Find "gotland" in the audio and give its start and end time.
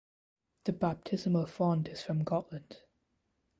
2.23-2.77